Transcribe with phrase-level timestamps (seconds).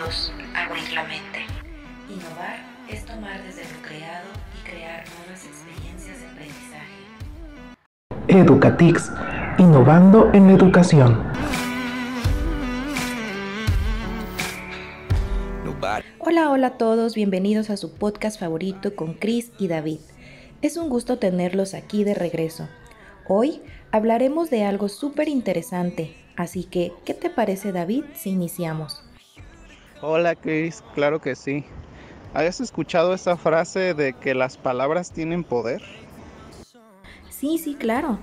[0.00, 1.40] abrir la mente.
[2.08, 2.56] Innovar
[2.88, 7.04] es tomar desde lo creado y crear nuevas experiencias de aprendizaje.
[8.28, 9.12] Educatix,
[9.58, 11.22] innovando en educación.
[16.18, 20.00] Hola, hola a todos, bienvenidos a su podcast favorito con Chris y David.
[20.62, 22.68] Es un gusto tenerlos aquí de regreso.
[23.28, 29.04] Hoy hablaremos de algo súper interesante, así que, ¿qué te parece David si iniciamos?
[30.02, 31.62] Hola Chris, claro que sí.
[32.32, 35.82] ¿Has escuchado esa frase de que las palabras tienen poder?
[37.28, 38.18] Sí, sí, claro.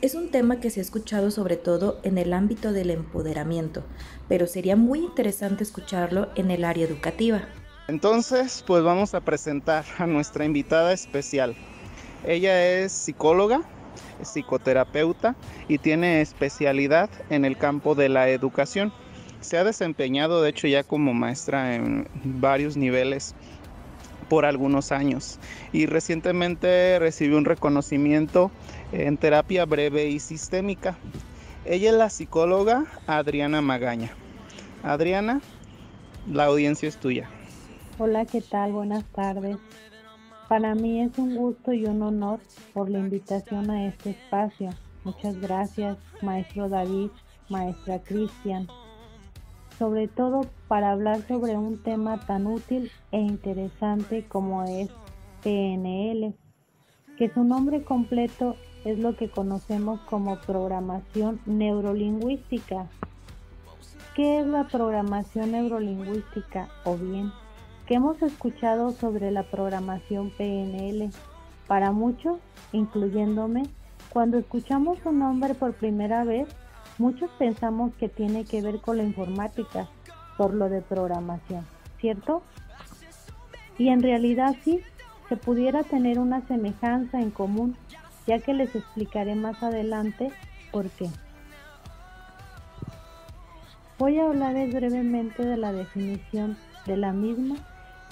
[0.00, 3.82] Es un tema que se ha escuchado sobre todo en el ámbito del empoderamiento,
[4.28, 7.42] pero sería muy interesante escucharlo en el área educativa.
[7.86, 11.54] Entonces, pues vamos a presentar a nuestra invitada especial.
[12.26, 13.60] Ella es psicóloga,
[14.22, 15.36] psicoterapeuta
[15.68, 18.90] y tiene especialidad en el campo de la educación.
[19.44, 23.34] Se ha desempeñado, de hecho, ya como maestra en varios niveles
[24.30, 25.38] por algunos años
[25.70, 28.50] y recientemente recibió un reconocimiento
[28.92, 30.96] en terapia breve y sistémica.
[31.66, 34.12] Ella es la psicóloga Adriana Magaña.
[34.82, 35.42] Adriana,
[36.26, 37.28] la audiencia es tuya.
[37.98, 38.72] Hola, ¿qué tal?
[38.72, 39.58] Buenas tardes.
[40.48, 42.40] Para mí es un gusto y un honor
[42.72, 44.70] por la invitación a este espacio.
[45.04, 47.10] Muchas gracias, maestro David,
[47.50, 48.66] maestra Cristian,
[49.78, 54.90] sobre todo para hablar sobre un tema tan útil e interesante como es
[55.42, 56.34] PNL,
[57.18, 62.86] que su nombre completo es lo que conocemos como programación neurolingüística.
[64.14, 66.68] ¿Qué es la programación neurolingüística?
[66.84, 67.32] O bien,
[67.86, 71.10] ¿qué hemos escuchado sobre la programación PNL?
[71.66, 72.38] Para muchos,
[72.72, 73.64] incluyéndome,
[74.10, 76.46] cuando escuchamos su nombre por primera vez,
[76.98, 79.88] Muchos pensamos que tiene que ver con la informática,
[80.36, 81.66] por lo de programación,
[82.00, 82.42] ¿cierto?
[83.78, 84.80] Y en realidad sí,
[85.28, 87.76] se pudiera tener una semejanza en común,
[88.26, 90.30] ya que les explicaré más adelante
[90.70, 91.10] por qué.
[93.98, 96.56] Voy a hablarles brevemente de la definición
[96.86, 97.56] de la misma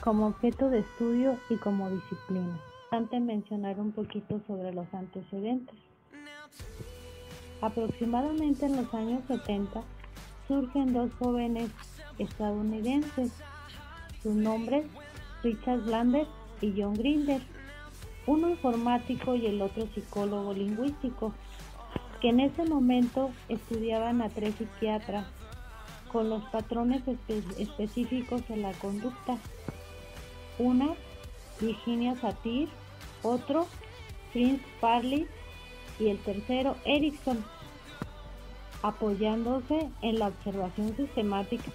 [0.03, 2.59] como objeto de estudio y como disciplina.
[2.91, 5.77] Antes mencionar un poquito sobre los antecedentes.
[7.63, 9.83] Aproximadamente en los años 70
[10.49, 11.71] surgen dos jóvenes
[12.19, 13.31] estadounidenses,
[14.21, 14.85] sus nombres
[15.45, 16.27] Richard Blander
[16.61, 17.41] y John Grinder,
[18.27, 21.33] uno informático y el otro psicólogo lingüístico,
[22.21, 25.27] que en ese momento estudiaban a tres psiquiatras
[26.11, 27.03] con los patrones
[27.59, 29.39] específicos en la conducta.
[30.59, 30.89] Una,
[31.61, 32.69] Virginia Satir,
[33.23, 33.69] otro,
[34.33, 35.29] Prince Parley
[35.99, 37.45] y el tercero Erickson,
[38.83, 41.71] apoyándose en la observación sistemática,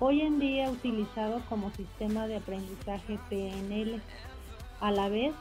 [0.00, 4.00] hoy en día utilizado como sistema de aprendizaje PNL.
[4.80, 5.34] A la vez,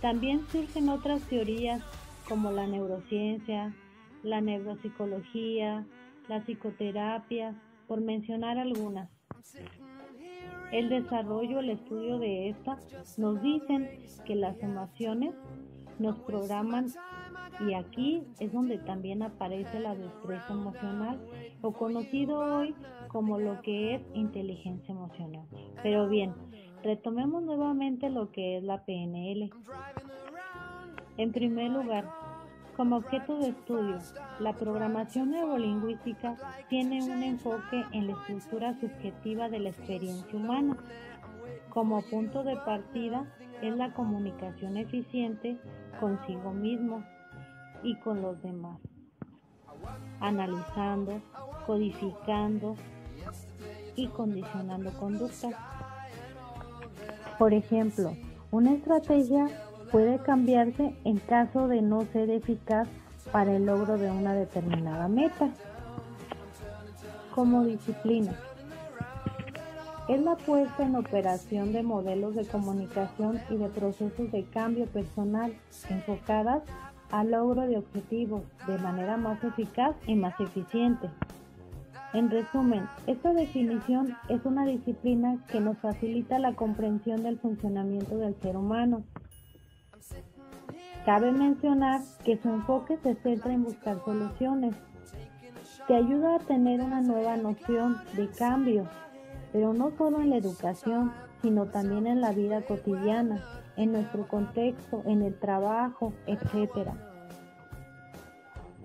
[0.00, 1.82] también surgen otras teorías
[2.28, 3.74] como la neurociencia,
[4.22, 5.86] la neuropsicología,
[6.28, 7.54] la psicoterapia,
[7.86, 9.08] por mencionar algunas.
[10.72, 12.78] El desarrollo, el estudio de esta
[13.16, 13.88] nos dicen
[14.24, 15.34] que las emociones
[15.98, 16.86] nos programan
[17.60, 21.18] y aquí es donde también aparece la destreza emocional
[21.62, 22.74] o conocido hoy
[23.08, 25.46] como lo que es inteligencia emocional.
[25.82, 26.34] Pero bien,
[26.82, 29.50] retomemos nuevamente lo que es la PNL.
[31.16, 32.10] En primer lugar,
[32.76, 33.98] como objeto de estudio,
[34.38, 36.36] la programación neurolingüística
[36.68, 40.76] tiene un enfoque en la estructura subjetiva de la experiencia humana.
[41.70, 43.24] Como punto de partida
[43.62, 45.58] es la comunicación eficiente
[46.00, 47.04] consigo mismo
[47.82, 48.78] y con los demás,
[50.20, 51.20] analizando,
[51.66, 52.74] codificando
[53.94, 55.54] y condicionando conductas.
[57.38, 58.14] Por ejemplo,
[58.50, 59.46] una estrategia
[59.90, 62.88] puede cambiarse en caso de no ser eficaz
[63.32, 65.50] para el logro de una determinada meta.
[67.34, 68.34] Como disciplina,
[70.08, 75.52] es la puesta en operación de modelos de comunicación y de procesos de cambio personal
[75.90, 76.62] enfocadas
[77.10, 81.08] al logro de objetivos de manera más eficaz y más eficiente.
[82.12, 88.34] En resumen, esta definición es una disciplina que nos facilita la comprensión del funcionamiento del
[88.40, 89.02] ser humano.
[91.04, 94.74] Cabe mencionar que su enfoque se centra en buscar soluciones.
[95.88, 98.88] Te ayuda a tener una nueva noción de cambio
[99.56, 103.42] pero no solo en la educación, sino también en la vida cotidiana,
[103.78, 106.90] en nuestro contexto, en el trabajo, etc.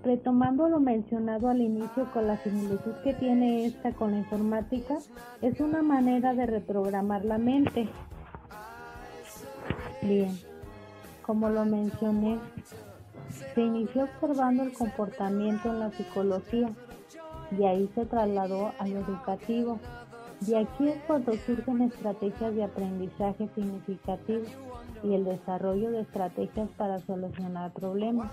[0.02, 4.96] Retomando lo mencionado al inicio con la similitud que tiene esta con la informática,
[5.42, 7.90] es una manera de reprogramar la mente.
[10.00, 10.30] Bien,
[11.20, 12.38] como lo mencioné,
[13.54, 16.70] se inició observando el comportamiento en la psicología
[17.58, 19.78] y ahí se trasladó al educativo.
[20.46, 24.44] Y aquí es cuando surgen estrategias de aprendizaje significativo
[25.04, 28.32] y el desarrollo de estrategias para solucionar problemas.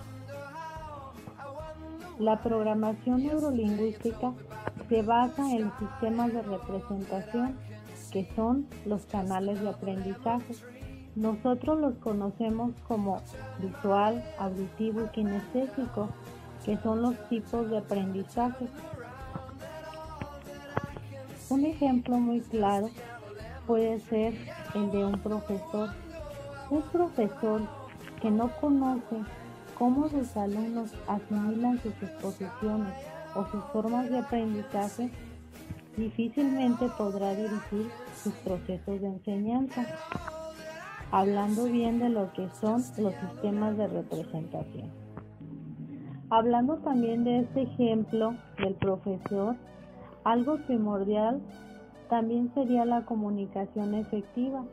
[2.18, 4.32] La programación neurolingüística
[4.88, 7.56] se basa en sistemas de representación
[8.10, 10.54] que son los canales de aprendizaje.
[11.14, 13.22] Nosotros los conocemos como
[13.60, 16.08] visual, auditivo y kinestésico,
[16.64, 18.66] que son los tipos de aprendizaje.
[21.50, 22.90] Un ejemplo muy claro
[23.66, 24.34] puede ser
[24.76, 25.90] el de un profesor.
[26.70, 27.62] Un profesor
[28.22, 29.16] que no conoce
[29.76, 32.94] cómo sus alumnos asimilan sus exposiciones
[33.34, 35.10] o sus formas de aprendizaje,
[35.96, 39.84] difícilmente podrá dirigir sus procesos de enseñanza,
[41.10, 44.90] hablando bien de lo que son los sistemas de representación.
[46.30, 49.56] Hablando también de este ejemplo del profesor,
[50.24, 51.40] algo primordial
[52.08, 54.64] también sería la comunicación efectiva,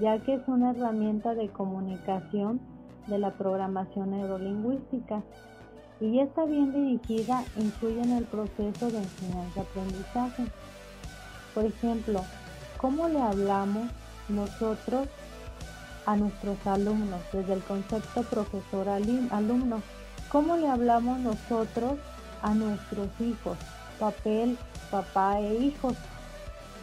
[0.00, 2.60] ya que es una herramienta de comunicación
[3.08, 5.22] de la programación neurolingüística
[6.00, 10.44] y está bien dirigida influye en el proceso de enseñanza-aprendizaje.
[11.54, 12.20] Por ejemplo,
[12.80, 13.90] ¿cómo le hablamos
[14.28, 15.08] nosotros
[16.06, 19.82] a nuestros alumnos desde el concepto profesor-alumno?
[20.30, 21.94] ¿Cómo le hablamos nosotros
[22.42, 23.58] a nuestros hijos?
[23.98, 24.56] Papel
[24.90, 25.94] papá e hijos.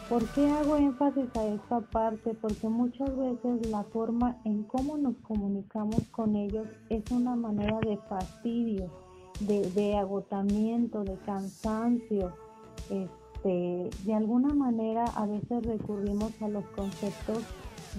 [0.09, 2.35] ¿Por qué hago énfasis a esta parte?
[2.35, 7.97] Porque muchas veces la forma en cómo nos comunicamos con ellos es una manera de
[8.07, 8.91] fastidio,
[9.39, 12.33] de, agotamiento, de cansancio.
[12.91, 17.39] Este, de alguna manera a veces recurrimos a los conceptos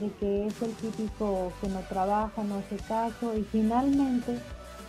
[0.00, 4.38] de que es el típico que no trabaja, no hace caso y finalmente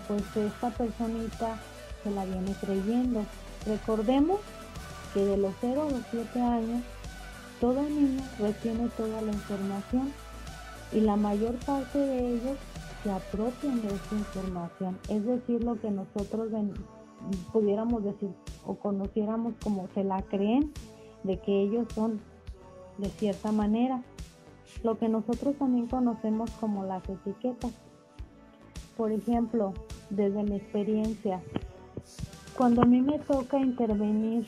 [0.07, 1.57] pues esta personita
[2.03, 3.23] se la viene creyendo.
[3.67, 4.39] Recordemos
[5.13, 6.83] que de los 0 a los 7 años,
[7.59, 10.11] todo niño retiene toda la información
[10.93, 12.57] y la mayor parte de ellos
[13.03, 14.97] se apropian de esa información.
[15.09, 16.49] Es decir, lo que nosotros
[17.51, 18.29] pudiéramos decir
[18.65, 20.71] o conociéramos como se la creen
[21.23, 22.19] de que ellos son
[22.97, 24.03] de cierta manera.
[24.83, 27.71] Lo que nosotros también conocemos como las etiquetas.
[28.95, 29.73] Por ejemplo,
[30.09, 31.41] desde mi experiencia,
[32.57, 34.43] cuando a mí me toca intervenir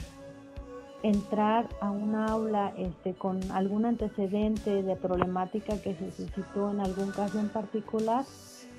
[1.03, 7.11] entrar a un aula este, con algún antecedente de problemática que se suscitó en algún
[7.11, 8.25] caso en particular,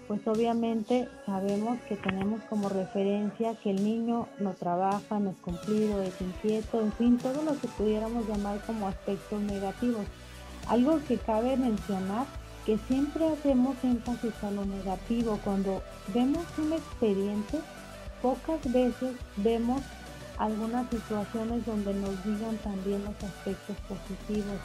[0.08, 6.02] pues obviamente sabemos que tenemos como referencia que el niño no trabaja, no es cumplido,
[6.02, 10.04] es inquieto, en fin, todo lo que pudiéramos llamar como aspectos negativos.
[10.66, 12.26] Algo que cabe mencionar
[12.66, 15.38] que siempre hacemos énfasis a lo negativo.
[15.44, 15.80] Cuando
[16.12, 17.60] vemos un expediente,
[18.22, 19.82] pocas veces vemos
[20.38, 24.58] algunas situaciones donde nos digan también los aspectos positivos.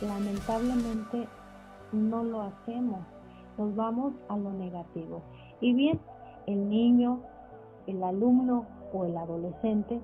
[0.00, 1.28] Lamentablemente
[1.92, 3.00] no lo hacemos,
[3.56, 5.22] nos vamos a lo negativo.
[5.60, 6.00] Y bien,
[6.46, 7.20] el niño,
[7.86, 10.00] el alumno o el adolescente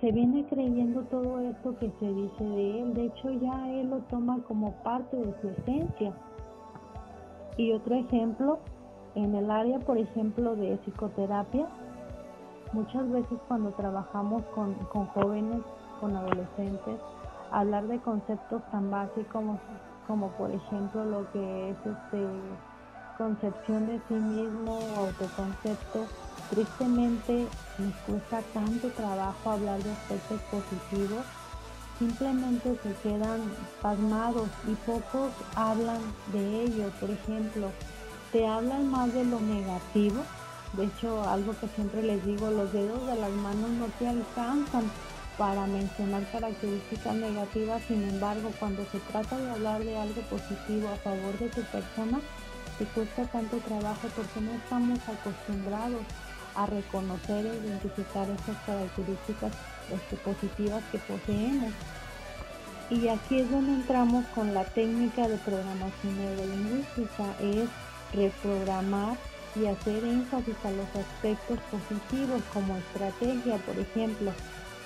[0.00, 2.94] se viene creyendo todo esto que se dice de él.
[2.94, 6.12] De hecho, ya él lo toma como parte de su esencia.
[7.56, 8.58] Y otro ejemplo,
[9.14, 11.68] en el área, por ejemplo, de psicoterapia,
[12.72, 14.74] Muchas veces cuando trabajamos con,
[15.08, 15.60] jóvenes,
[16.00, 16.98] con adolescentes,
[17.50, 19.60] hablar de conceptos tan básicos como,
[20.06, 22.26] como por ejemplo lo que es este
[23.18, 26.06] concepción de sí mismo, autoconcepto,
[26.48, 31.24] tristemente nos cuesta tanto trabajo hablar de aspectos positivos,
[31.98, 33.42] simplemente se quedan
[33.82, 36.00] pasmados y pocos hablan
[36.32, 36.90] de ello.
[36.98, 37.68] Por ejemplo,
[38.32, 40.22] te hablan más de lo negativo
[40.72, 44.90] de hecho, algo que siempre les digo, los dedos de las manos no te alcanzan
[45.36, 50.96] para mencionar características negativas, sin embargo, cuando se trata de hablar de algo positivo a
[50.96, 52.20] favor de tu persona,
[52.78, 56.00] te cuesta tanto trabajo porque no estamos acostumbrados
[56.54, 59.52] a reconocer e identificar esas características
[59.90, 61.72] este, positivas que poseemos.
[62.88, 67.68] Y aquí es donde entramos con la técnica de programación neurolingüística, es
[68.12, 69.16] reprogramar
[69.54, 74.32] y hacer énfasis a los aspectos positivos como estrategia, por ejemplo.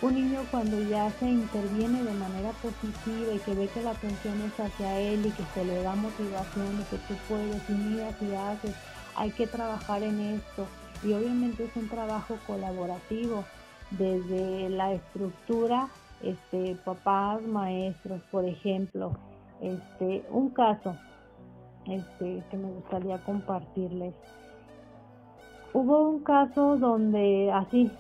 [0.03, 4.41] Un niño cuando ya se interviene de manera positiva y que ve que la atención
[4.43, 8.15] es hacia él y que se le da motivación de que tú puedes y miras
[8.21, 8.75] y haces,
[9.15, 10.67] hay que trabajar en esto
[11.03, 13.45] y obviamente es un trabajo colaborativo
[13.91, 15.89] desde la estructura,
[16.23, 19.17] este, papás, maestros, por ejemplo,
[19.61, 20.97] este, un caso
[21.87, 24.15] este, que me gustaría compartirles.
[25.79, 27.91] Hubo un caso donde así,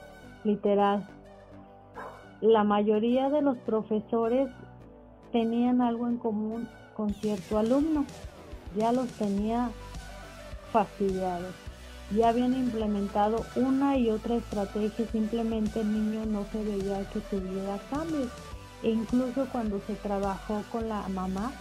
[0.45, 1.07] literal,
[2.41, 4.49] la mayoría de los profesores
[5.31, 8.07] tenían algo en común con cierto alumno,
[8.79, 9.69] ya los tenía
[10.73, 11.55] fastidiados,
[12.17, 17.77] ya habían implementado una y otra estrategia, simplemente el niño no se veía que tuviera
[17.91, 18.31] cambios.
[18.85, 21.53] E incluso cuando se trabajó con la mamá,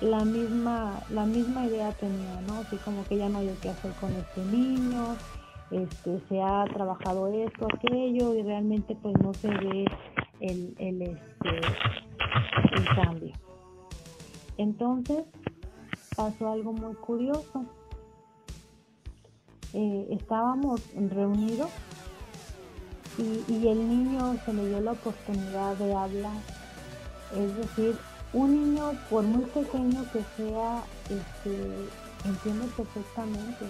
[0.00, 2.60] la misma, la misma idea tenía, ¿no?
[2.60, 5.16] Así como que ya no hay qué hacer con este niño,
[5.70, 9.84] este, se ha trabajado esto, aquello, y realmente pues no se ve
[10.40, 11.56] el, el, este,
[12.72, 13.34] el cambio.
[14.56, 15.24] Entonces
[16.16, 17.64] pasó algo muy curioso.
[19.72, 21.70] Eh, estábamos reunidos
[23.18, 26.36] y, y, el niño se le dio la oportunidad de hablar.
[27.36, 27.96] Es decir,
[28.32, 31.88] un niño, por muy pequeño que sea, este,
[32.24, 33.66] entiende perfectamente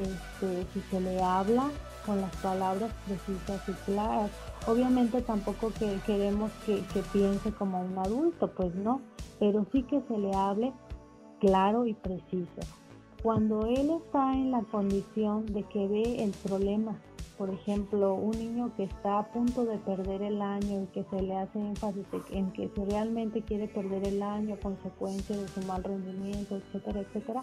[0.00, 1.70] este, si se le habla
[2.06, 4.30] con las palabras precisas y claras.
[4.66, 9.00] Obviamente tampoco que queremos que, que piense como un adulto, pues no,
[9.38, 10.72] pero sí que se le hable
[11.40, 12.60] claro y preciso.
[13.22, 16.98] Cuando él está en la condición de que ve el problema,
[17.40, 21.22] por ejemplo, un niño que está a punto de perder el año y que se
[21.22, 25.62] le hace énfasis en que si realmente quiere perder el año a consecuencia de su
[25.62, 27.42] mal rendimiento, etcétera, etcétera,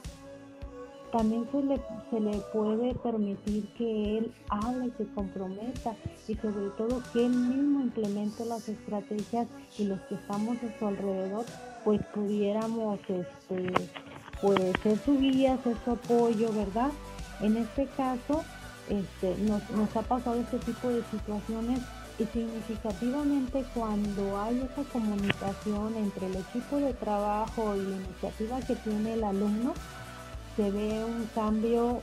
[1.12, 5.96] también se le, se le puede permitir que él hable y se comprometa
[6.28, 9.48] y sobre todo que él mismo implemente las estrategias
[9.78, 11.46] y los que estamos a su alrededor
[11.84, 13.74] pues pudiéramos este
[14.42, 16.92] pues ser su guía, ser su apoyo, ¿verdad?
[17.42, 18.44] En este caso
[18.90, 21.80] este, nos, nos ha pasado este tipo de situaciones
[22.20, 28.76] y significativamente cuando hay esa comunicación entre el equipo de trabajo y la iniciativa que
[28.76, 29.74] tiene el alumno,
[30.58, 32.02] se ve un cambio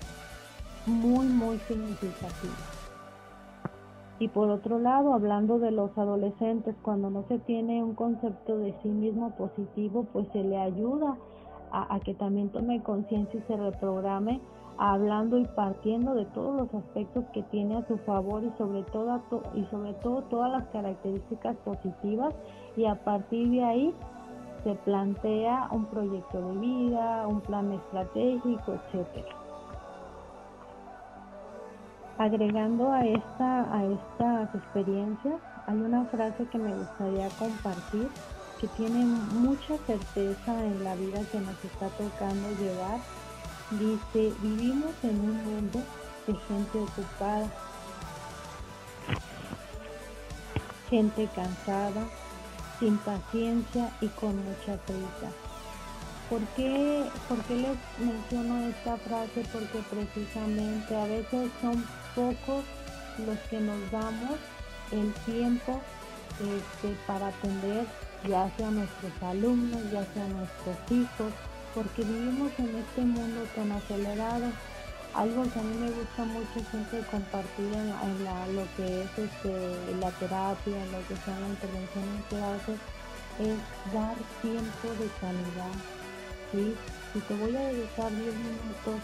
[0.86, 2.54] muy, muy significativo.
[4.20, 8.72] Y por otro lado, hablando de los adolescentes, cuando no se tiene un concepto de
[8.82, 11.16] sí mismo positivo, pues se le ayuda
[11.72, 14.40] a, que también tome conciencia y se reprograme
[14.78, 19.20] hablando y partiendo de todos los aspectos que tiene a su favor y sobre todo
[19.54, 22.34] y sobre todo todas las características positivas
[22.76, 23.94] y a partir de ahí
[24.64, 29.36] se plantea un proyecto de vida, un plan estratégico, etcétera.
[32.16, 38.08] Agregando a esta a estas experiencias, hay una frase que me gustaría compartir
[38.60, 39.04] que tiene
[39.34, 43.00] mucha certeza en la vida que nos está tocando llevar.
[43.72, 45.80] Dice, vivimos en un mundo
[46.26, 47.46] de gente ocupada,
[50.88, 52.02] gente cansada,
[52.78, 55.30] sin paciencia y con mucha prisa.
[56.30, 59.44] ¿Por qué, ¿Por qué les menciono esta frase?
[59.52, 62.64] Porque precisamente a veces son pocos
[63.26, 64.38] los que nos damos
[64.90, 65.80] el tiempo
[66.40, 67.86] este, para atender
[68.28, 71.32] ya sea nuestros alumnos, ya sea nuestros hijos,
[71.74, 74.46] porque vivimos en este mundo tan acelerado
[75.14, 80.10] algo que a mí me gusta mucho siempre compartir en, lo que es este, la
[80.10, 82.72] terapia, en lo que son las intervenciones que hace,
[83.38, 83.58] es
[83.92, 85.74] dar tiempo de calidad.
[86.50, 86.74] ¿sí?
[87.12, 89.00] Si te voy a dedicar 10 minutos,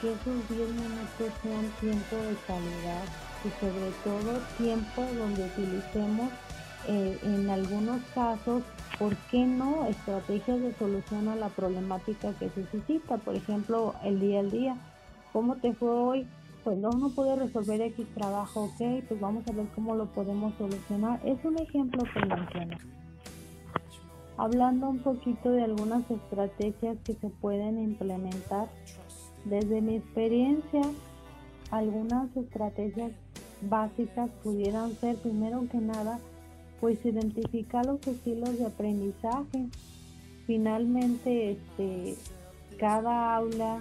[0.00, 3.04] que esos 10 minutos sean tiempo de calidad
[3.44, 6.30] y sobre todo tiempo donde utilicemos
[6.88, 8.64] eh, en algunos casos,
[8.98, 9.86] ¿por qué no?
[9.86, 14.76] Estrategias de solución a la problemática que se suscita, por ejemplo, el día al día
[15.32, 16.26] ¿Cómo te fue hoy?
[16.62, 20.54] Pues no, no puede resolver X trabajo, ok, pues vamos a ver cómo lo podemos
[20.58, 21.20] solucionar.
[21.24, 22.76] Es un ejemplo que menciono.
[24.36, 28.68] Hablando un poquito de algunas estrategias que se pueden implementar,
[29.44, 30.82] desde mi experiencia,
[31.70, 33.10] algunas estrategias
[33.62, 36.20] básicas pudieran ser, primero que nada,
[36.80, 39.66] pues identificar los estilos de aprendizaje.
[40.46, 42.16] Finalmente, este,
[42.78, 43.80] cada aula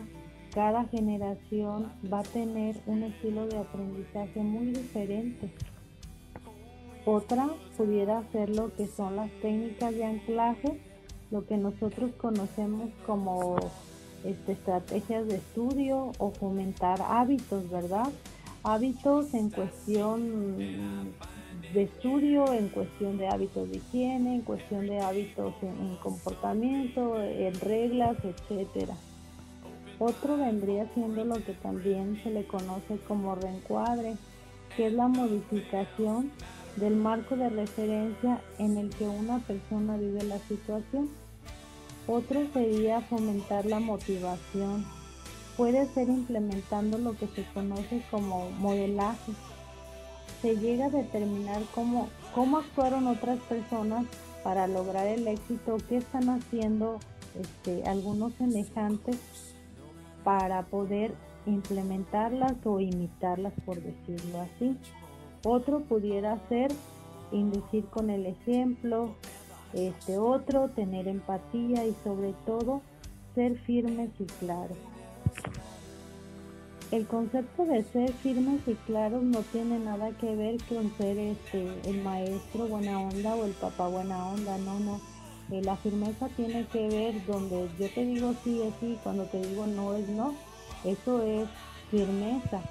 [0.54, 5.50] cada generación va a tener un estilo de aprendizaje muy diferente.
[7.06, 10.80] Otra pudiera ser lo que son las técnicas de anclaje,
[11.32, 13.56] lo que nosotros conocemos como
[14.24, 18.10] este, estrategias de estudio o fomentar hábitos, ¿verdad?
[18.64, 21.14] Hábitos en cuestión
[21.74, 27.20] de estudio, en cuestión de hábitos de higiene, en cuestión de hábitos en, en comportamiento,
[27.20, 28.96] en reglas, etcétera.
[30.04, 34.16] Otro vendría siendo lo que también se le conoce como reencuadre,
[34.76, 36.32] que es la modificación
[36.76, 41.08] del marco de referencia en el que una persona vive la situación.
[42.08, 44.88] Otro sería fomentar la motivación.
[45.56, 49.34] Puede ser implementando lo que se conoce como modelaje.
[50.42, 54.08] Se llega a determinar cómo, cómo actuaron otras personas
[54.44, 56.98] para lograr el éxito, qué están haciendo
[57.40, 59.20] este, algunos semejantes
[60.24, 61.14] para poder
[61.46, 64.78] implementarlas o imitarlas, por decirlo así.
[65.44, 66.72] Otro pudiera ser
[67.32, 69.16] inducir con el ejemplo,
[69.74, 72.82] este otro tener empatía y sobre todo
[73.36, 74.78] ser firmes y claros.
[76.92, 81.90] El concepto de ser firmes y claros no tiene nada que ver con ser este,
[81.90, 85.00] el maestro buena onda o el papá buena onda, no, no.
[85.52, 89.46] Eh, la firmeza tiene que ver donde yo te digo sí es sí, cuando te
[89.46, 90.34] digo no es no.
[90.86, 91.48] Eso es
[91.92, 92.62] firmeza,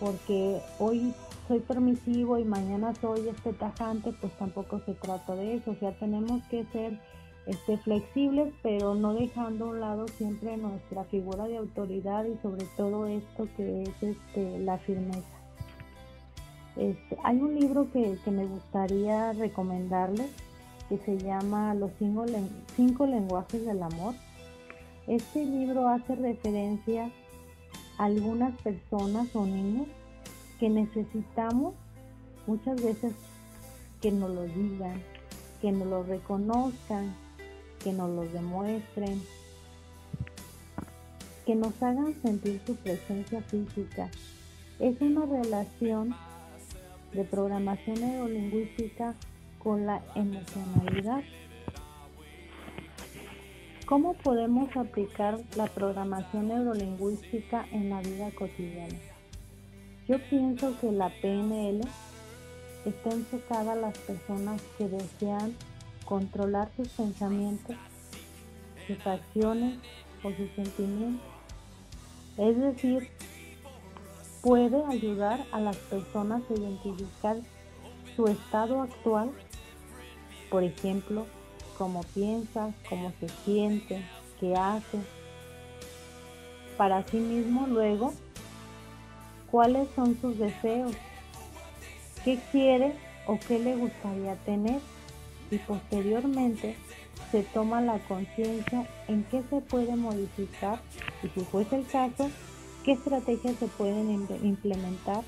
[0.00, 1.14] porque hoy
[1.46, 5.72] soy permisivo y mañana soy este tajante, pues tampoco se trata de eso.
[5.72, 6.98] O sea, tenemos que ser
[7.46, 12.66] este, flexibles, pero no dejando a un lado siempre nuestra figura de autoridad y sobre
[12.76, 15.38] todo esto que es este, la firmeza.
[16.76, 20.30] Este, hay un libro que, que, me gustaría recomendarles
[20.92, 22.26] que se llama Los cinco,
[22.76, 24.14] cinco lenguajes del amor.
[25.06, 27.10] Este libro hace referencia
[27.96, 29.86] a algunas personas o niños
[30.60, 31.74] que necesitamos
[32.46, 33.14] muchas veces
[34.02, 35.00] que nos lo digan,
[35.62, 37.16] que nos lo reconozcan,
[37.82, 39.22] que nos lo demuestren,
[41.46, 44.10] que nos hagan sentir su presencia física.
[44.78, 46.14] Es una relación
[47.14, 49.14] de programación neurolingüística
[49.62, 51.22] con la emocionalidad.
[53.86, 58.98] ¿Cómo podemos aplicar la programación neurolingüística en la vida cotidiana?
[60.08, 61.80] Yo pienso que la PNL
[62.84, 65.54] está enfocada a las personas que desean
[66.04, 67.76] controlar sus pensamientos,
[68.86, 69.78] sus acciones
[70.24, 71.26] o sus sentimientos.
[72.36, 73.08] Es decir,
[74.42, 77.36] puede ayudar a las personas a identificar
[78.16, 79.30] su estado actual,
[80.52, 81.24] por ejemplo,
[81.78, 84.04] cómo piensa, cómo se siente,
[84.38, 84.98] qué hace,
[86.76, 88.12] para sí mismo luego
[89.50, 90.92] cuáles son sus deseos,
[92.22, 92.92] qué quiere
[93.26, 94.78] o qué le gustaría tener
[95.50, 96.76] y posteriormente
[97.30, 100.80] se toma la conciencia en qué se puede modificar
[101.22, 102.30] y si fuese el caso,
[102.84, 105.22] qué estrategias se pueden implementar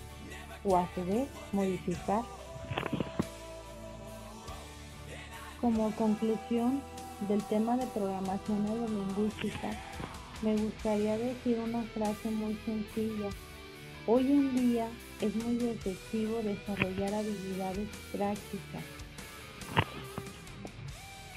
[0.64, 2.22] o a su vez modificar.
[5.64, 6.82] Como conclusión
[7.26, 9.70] del tema de programación neurolingüística,
[10.42, 13.30] me gustaría decir una frase muy sencilla.
[14.06, 14.88] Hoy en día
[15.22, 18.84] es muy efectivo desarrollar habilidades prácticas,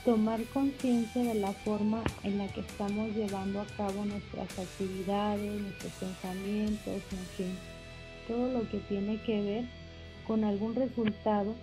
[0.03, 5.93] tomar conciencia de la forma en la que estamos llevando a cabo nuestras actividades, nuestros
[5.93, 7.57] pensamientos, en fin,
[8.27, 9.65] todo lo que tiene que ver
[10.27, 11.55] con algún resultado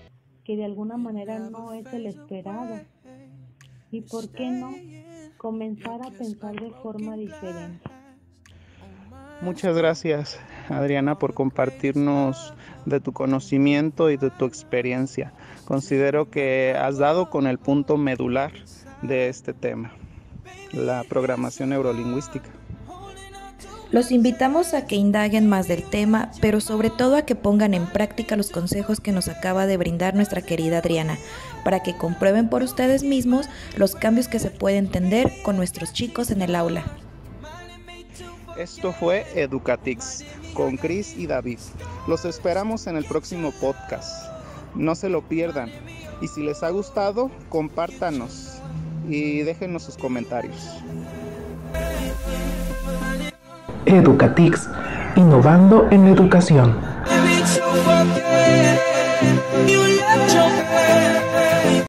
[0.44, 2.80] que de alguna manera no es el esperado.
[3.90, 4.74] ¿Y por qué no
[5.38, 7.88] comenzar a pensar de forma diferente?
[9.40, 10.38] Muchas gracias.
[10.68, 12.54] Adriana, por compartirnos
[12.86, 15.32] de tu conocimiento y de tu experiencia.
[15.64, 18.52] Considero que has dado con el punto medular
[19.02, 19.92] de este tema,
[20.72, 22.50] la programación neurolingüística.
[23.94, 27.86] Los invitamos a que indaguen más del tema, pero sobre todo a que pongan en
[27.86, 31.16] práctica los consejos que nos acaba de brindar nuestra querida Adriana,
[31.62, 36.32] para que comprueben por ustedes mismos los cambios que se puede entender con nuestros chicos
[36.32, 36.82] en el aula.
[38.58, 41.60] Esto fue Educatix con Chris y David.
[42.08, 44.28] Los esperamos en el próximo podcast.
[44.74, 45.70] No se lo pierdan.
[46.20, 48.58] Y si les ha gustado, compártanos
[49.08, 50.82] y déjenos sus comentarios.
[53.86, 54.68] Educatix,
[55.16, 56.74] innovando en educación.